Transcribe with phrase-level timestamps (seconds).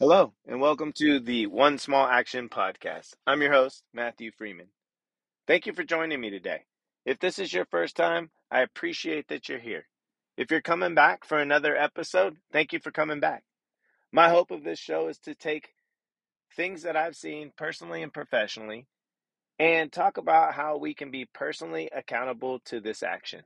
[0.00, 3.14] Hello, and welcome to the One Small Action Podcast.
[3.28, 4.66] I'm your host, Mathew Freeman.
[5.46, 6.62] Thank you for joining me today.
[7.06, 9.86] If this is your first time, I appreciate that you're here.
[10.36, 13.44] If you're coming back for another episode, thank you for coming back.
[14.10, 15.68] My hope of this show is to take
[16.56, 18.88] things that I've seen personally and professionally
[19.60, 23.42] and talk about how we can be personally accountable to this action.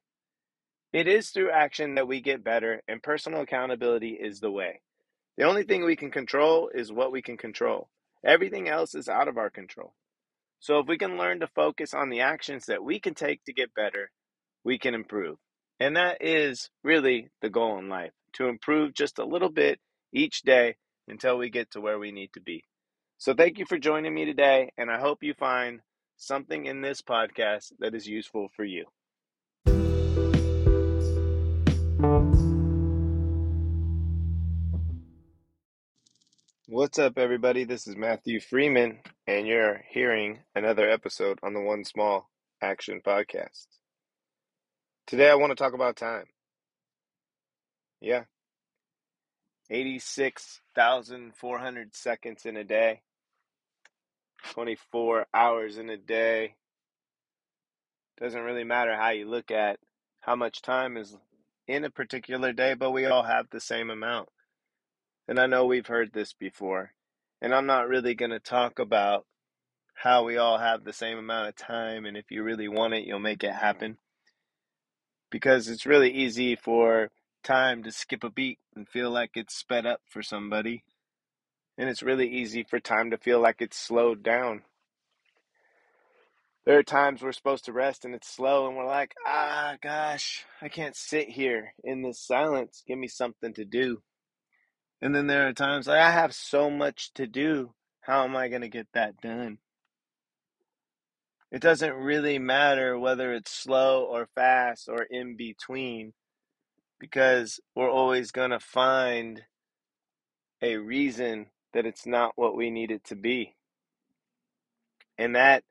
[0.95, 4.81] It is through action that we get better, and personal accountability is the way.
[5.39, 7.89] The only thing we can control is what we can control.
[8.25, 9.95] Everything else is out of our control.
[10.59, 13.53] So if we can learn to focus on the actions that we can take to
[13.53, 14.11] get better,
[14.65, 15.39] we can improve.
[15.79, 19.79] And that is really the goal in life to improve just a little bit
[20.13, 20.75] each day
[21.07, 22.65] until we get to where we need to be.
[23.19, 25.83] So thank you for joining me today, and I hope you find
[26.17, 28.87] something in this podcast that is useful for you.
[36.71, 37.65] What's up, everybody?
[37.65, 42.29] This is Mathew Freeman, and you're hearing another episode on the One Small
[42.61, 43.67] Action Podcast.
[45.07, 46.27] Today, I want to talk about time.
[48.03, 48.25] Yeah,
[49.71, 53.01] 86,400 seconds in a day,
[54.51, 56.57] 24 hours in a day.
[58.21, 59.79] Doesn't really matter how you look at
[60.21, 61.17] how much time is
[61.67, 64.29] in a particular day, but we all have the same amount.
[65.29, 66.93] And I know we've heard this before.
[67.43, 69.27] And I'm not really going to talk about
[69.95, 73.05] how we all have the same amount of time and if you really want it,
[73.05, 73.99] you'll make it happen.
[75.31, 77.11] Because it's really easy for
[77.45, 80.83] time to skip a beat and feel like it's sped up for somebody.
[81.77, 84.63] And it's really easy for time to feel like it's slowed down.
[86.65, 90.45] There are times we're supposed to rest and it's slow and we're like, ah, gosh,
[90.63, 92.83] I can't sit here in this silence.
[92.87, 94.03] Give me something to do.
[95.01, 97.73] And then there are times like I have so much to do.
[98.01, 99.59] How am I going to get that done?
[101.51, 106.13] It doesn't really matter whether it's slow or fast or in between
[106.99, 109.43] because we're always going to find
[110.61, 113.55] a reason that it's not what we need it to be.
[115.17, 115.63] And that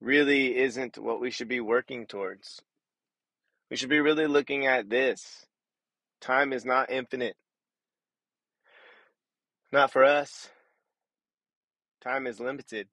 [0.00, 2.60] really isn't what we should be working towards.
[3.70, 5.46] We should be really looking at this.
[6.20, 7.36] Time is not infinite.
[9.76, 10.48] Not for us.
[12.02, 12.88] Time is limited.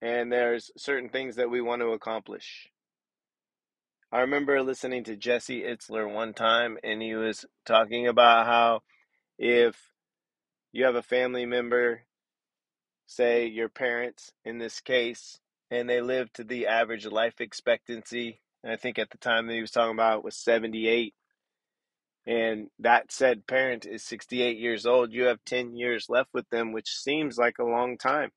[0.00, 2.70] And there's certain things that we want to accomplish.
[4.10, 8.80] I remember listening to Jesse Itzler one time, and he was talking about how
[9.38, 9.76] if
[10.72, 12.04] you have a family member,
[13.04, 15.38] say your parents in this case,
[15.70, 19.60] and they live to the average life expectancy, I think at the time that he
[19.60, 21.12] was talking about was 78,
[22.26, 26.72] and that said parent is 68 years old, you have 10 years left with them,
[26.72, 28.30] which seems like a long time.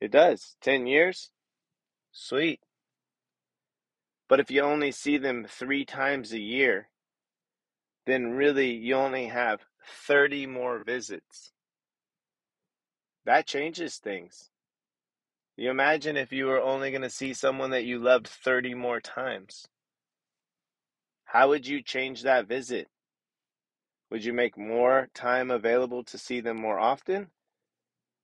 [0.00, 0.56] It does.
[0.62, 1.30] 10 years?
[2.12, 2.60] Sweet.
[4.28, 6.90] But if you only see them three times a year,
[8.06, 9.60] then really you only have
[10.06, 11.52] 30 more visits.
[13.24, 14.50] That changes things.
[15.56, 19.00] You imagine if you were only going to see someone that you loved 30 more
[19.00, 19.66] times.
[21.28, 22.88] How would you change that visit?
[24.10, 27.28] Would you make more time available to see them more often?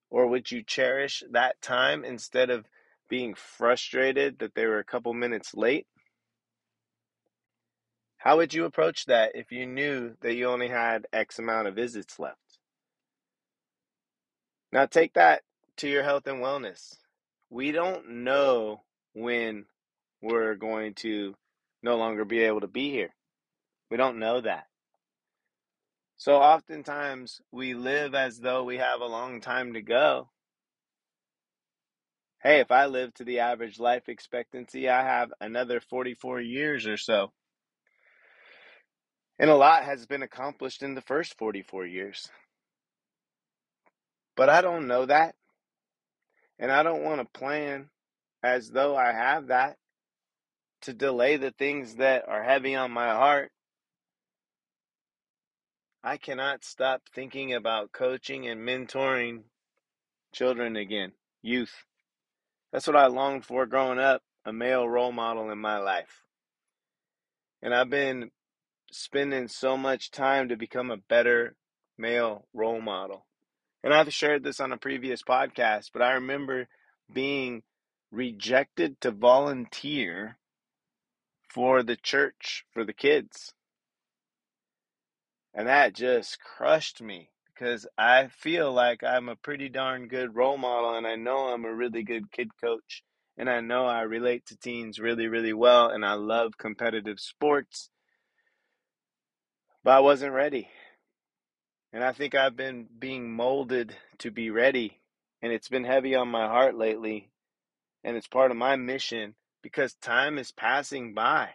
[0.09, 2.65] Or would you cherish that time instead of
[3.10, 5.87] being frustrated that they were a couple minutes late?
[8.16, 11.75] How would you approach that if you knew that you only had X amount of
[11.75, 12.59] visits left?
[14.72, 15.42] Now, take that
[15.76, 16.97] to your health and wellness.
[17.50, 18.81] We don't know
[19.12, 19.66] when
[20.22, 21.34] we're going to
[21.84, 23.15] no longer be able to be here.
[23.91, 24.65] We don't know that.
[26.17, 30.31] So oftentimes we live as though we have a long time to go.
[32.43, 36.97] Hey, if I live to the average life expectancy, I have another 44 years or
[36.97, 37.33] so.
[39.39, 42.28] And a lot has been accomplished in the first 44 years.
[44.37, 45.34] But I don't know that.
[46.59, 47.91] And I don't want to plan
[48.42, 49.77] as though I have that
[50.84, 53.51] to delay the things that are heavy on my heart.
[56.03, 59.45] I cannot stop thinking about coaching and mentoring
[60.33, 61.84] children again, youth.
[62.72, 66.22] That's what I longed for growing up, a male role model in my life.
[67.63, 68.30] And I've been
[68.92, 71.57] spending so much time to become a better
[71.97, 73.27] male role model.
[73.83, 76.69] And I've shared this on a previous podcast, but I remember
[77.13, 77.63] being
[78.10, 80.37] rejected to volunteer
[81.54, 83.54] for the church for the kids.
[85.54, 90.59] And that just crushed me because I feel like I'm a pretty darn good role
[90.59, 93.04] model and I know I'm a really good kid coach
[93.39, 97.89] and I know I relate to teens really, really well and I love competitive sports,
[99.84, 100.68] but I wasn't ready.
[101.92, 104.98] And I think I've been being molded to be ready
[105.41, 107.30] and it's been heavy on my heart lately
[108.03, 111.49] and it's part of my mission because time is passing by.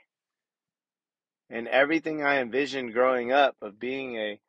[1.52, 4.42] And everything I envisioned growing up of being a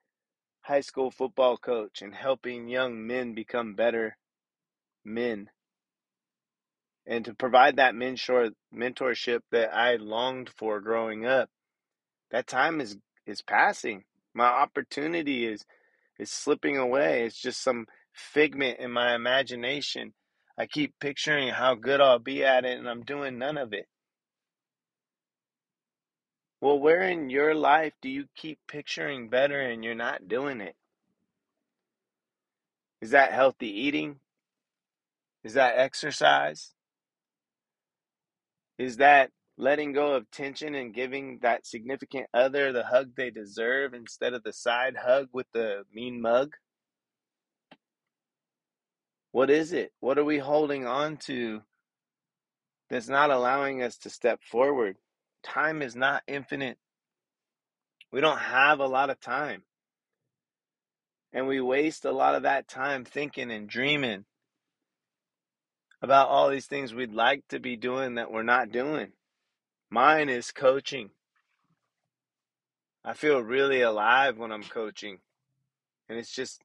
[0.62, 4.17] high school football coach and helping young men become better
[5.05, 5.51] men
[7.07, 11.51] and to provide that mentor mentorship that I longed for growing up
[12.31, 12.97] that time is
[13.27, 14.05] is passing.
[14.35, 15.65] My opportunity is
[16.19, 17.25] is slipping away.
[17.25, 20.15] It's just some figment in my imagination
[20.61, 23.87] I keep picturing how good I'll be at it and I'm doing none of it.
[26.61, 30.77] Well where in your life do you keep picturing better and you're not doing it?
[33.01, 34.17] Is that healthy eating?
[35.45, 36.75] Is that exercise?
[38.77, 43.95] Is that letting go of tension and giving that significant other the hug they deserve
[43.95, 46.53] instead of the side hug with the mean mug?
[49.32, 49.93] What is it?
[50.00, 51.62] What are we holding on to
[52.88, 54.97] that's not allowing us to step forward?
[55.43, 56.79] Time is not infinite.
[58.12, 59.62] We don't have a lot of time.
[61.32, 64.25] And we waste a lot of that time thinking and dreaming
[66.03, 69.12] about all these things we'd like to be doing that we're not doing.
[69.91, 71.11] Mine is coaching.
[73.05, 75.19] I feel really alive when I'm coaching.
[76.09, 76.62] And it's just,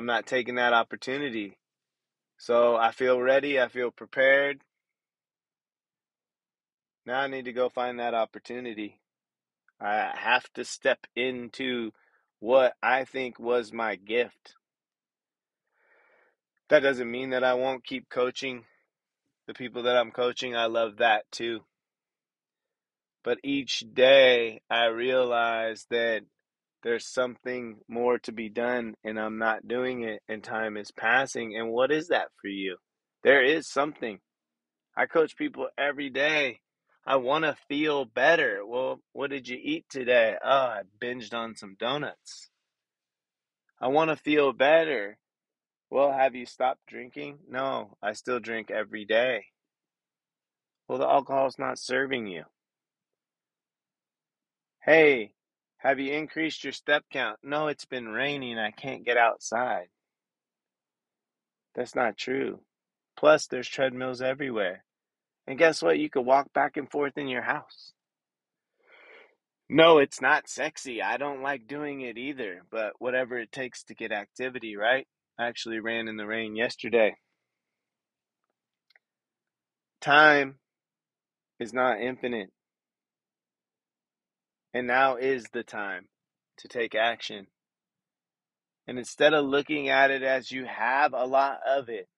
[0.00, 1.58] I'm not taking that opportunity.
[2.38, 3.60] So I feel ready.
[3.60, 4.62] I feel prepared.
[7.04, 8.98] Now I need to go find that opportunity.
[9.78, 11.90] I have to step into
[12.38, 14.54] what I think was my gift.
[16.70, 18.64] That doesn't mean that I won't keep coaching
[19.46, 20.56] the people that I'm coaching.
[20.56, 21.60] I love that too.
[23.22, 26.22] But each day I realize that
[26.82, 31.56] there's something more to be done and I'm not doing it and time is passing.
[31.56, 32.76] And what is that for you?
[33.22, 34.20] There is something.
[34.96, 36.60] I coach people every day.
[37.06, 38.60] I want to feel better.
[38.66, 40.36] Well, what did you eat today?
[40.42, 42.50] Oh, I binged on some donuts.
[43.80, 45.18] I want to feel better.
[45.90, 47.38] Well, have you stopped drinking?
[47.48, 49.46] No, I still drink every day.
[50.86, 52.44] Well, the alcohol's not serving you.
[54.82, 55.32] Hey,
[55.80, 57.38] have you increased your step count?
[57.42, 58.58] No, it's been raining.
[58.58, 59.88] I can't get outside.
[61.74, 62.60] That's not true.
[63.16, 64.84] Plus, there's treadmills everywhere.
[65.46, 65.98] And guess what?
[65.98, 67.92] You could walk back and forth in your house.
[69.70, 71.00] No, it's not sexy.
[71.00, 75.06] I don't like doing it either, but whatever it takes to get activity, right?
[75.38, 77.16] I actually ran in the rain yesterday.
[80.02, 80.58] Time
[81.58, 82.50] is not infinite.
[84.72, 86.06] And now is the time
[86.58, 87.46] to take action.
[88.86, 92.08] And instead of looking at it as you have a lot of it,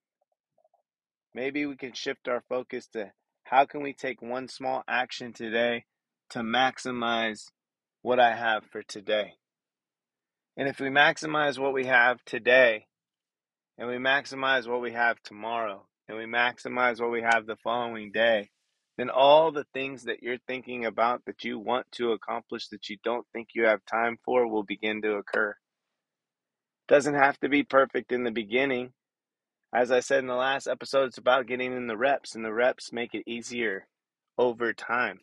[1.34, 3.12] maybe we can shift our focus to
[3.44, 5.84] how can we take one small action today
[6.30, 7.46] to maximize
[8.02, 9.34] what I have for today.
[10.56, 12.86] And if we maximize what we have today,
[13.78, 18.12] and we maximize what we have tomorrow, and we maximize what we have the following
[18.12, 18.50] day,
[19.02, 22.96] then all the things that you're thinking about that you want to accomplish that you
[23.02, 25.56] don't think you have time for will begin to occur.
[26.86, 28.92] Doesn't have to be perfect in the beginning.
[29.74, 32.52] As I said in the last episode, it's about getting in the reps, and the
[32.52, 33.88] reps make it easier
[34.38, 35.18] over time.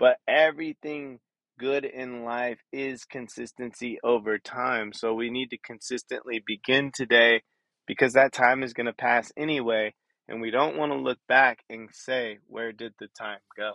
[0.00, 1.20] But everything
[1.60, 4.92] good in life is consistency over time.
[4.92, 7.42] So we need to consistently begin today
[7.86, 9.94] because that time is going to pass anyway.
[10.28, 13.74] And we don't want to look back and say, where did the time go?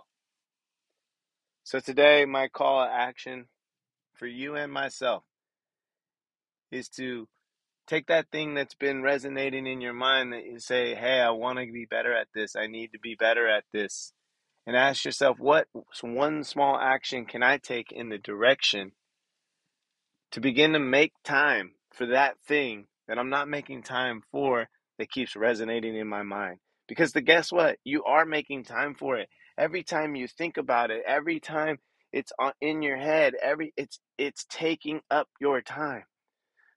[1.63, 3.45] So today, my call to action
[4.15, 5.23] for you and myself
[6.71, 7.27] is to
[7.87, 11.59] take that thing that's been resonating in your mind that you say, hey, I want
[11.59, 12.55] to be better at this.
[12.55, 14.13] I need to be better at this
[14.65, 15.67] and ask yourself what
[16.01, 18.91] one small action can I take in the direction
[20.31, 25.11] to begin to make time for that thing that I'm not making time for that
[25.11, 26.59] keeps resonating in my mind.
[26.87, 27.77] Because the guess what?
[27.83, 29.29] You are making time for it.
[29.57, 31.79] Every time you think about it, every time
[32.13, 36.03] it's in your head, every it's it's taking up your time.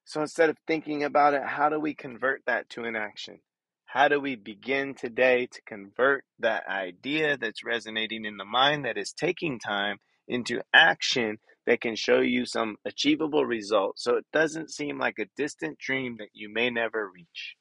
[0.04, 3.40] So instead of thinking about it, how do we convert that to an action?
[3.86, 8.98] How do we begin today to convert that idea that's resonating in the mind that
[8.98, 9.98] is taking time
[10.28, 15.28] into action that can show you some achievable results so it doesn't seem like a
[15.36, 17.56] distant dream that you may never reach.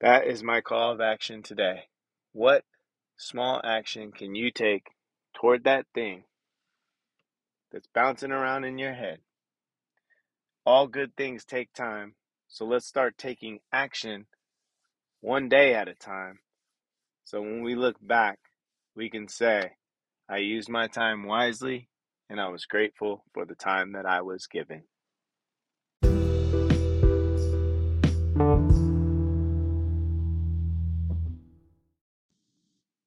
[0.00, 1.84] That is my call of action today.
[2.32, 2.64] What
[3.16, 4.88] small action can you take
[5.34, 6.24] toward that thing
[7.70, 9.18] that's bouncing around in your head?
[10.66, 12.14] All good things take time,
[12.48, 14.26] so let's start taking action
[15.20, 16.40] one day at a time.
[17.24, 18.38] So when we look back,
[18.96, 19.72] we can say,
[20.28, 21.88] I used my time wisely
[22.28, 24.84] and I was grateful for the time that I was given.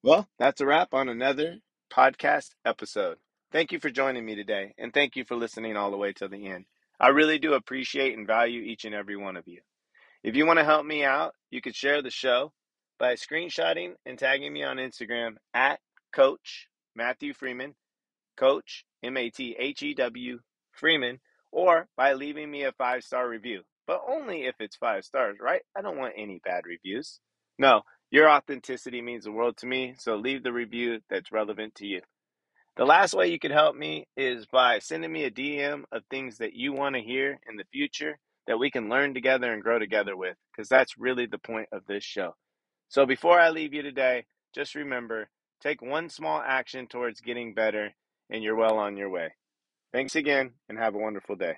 [0.07, 1.57] Well, that's a wrap on another
[1.91, 3.17] podcast episode.
[3.51, 6.29] Thank you for joining me today, and thank you for listening all the way to
[6.29, 6.63] the end.
[6.97, 9.59] I really do appreciate and value each and every one of you.
[10.23, 12.53] If you want to help me out, you could share the show
[12.97, 15.81] by screenshotting and tagging me on Instagram at
[16.13, 17.75] Coach Mathew Freeman,
[18.37, 20.39] Coach M A T H E W
[20.71, 21.19] Freeman,
[21.51, 23.63] or by leaving me a five star review.
[23.85, 25.63] But only if it's five stars, right?
[25.77, 27.19] I don't want any bad reviews.
[27.59, 31.85] No, your authenticity means the world to me, so leave the review that's relevant to
[31.87, 32.01] you.
[32.77, 36.37] The last way you can help me is by sending me a DM of things
[36.37, 39.79] that you want to hear in the future that we can learn together and grow
[39.79, 42.35] together with, because that's really the point of this show.
[42.87, 45.29] So before I leave you today, just remember
[45.61, 47.93] take one small action towards getting better,
[48.29, 49.33] and you're well on your way.
[49.91, 51.55] Thanks again, and have a wonderful day.